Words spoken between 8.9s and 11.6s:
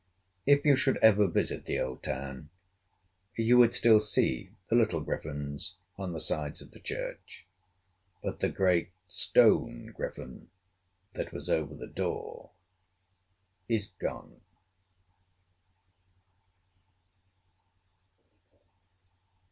stone griffin that was